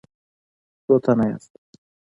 [0.85, 1.51] څو تنه یاست؟